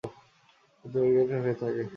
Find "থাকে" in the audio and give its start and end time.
1.55-1.83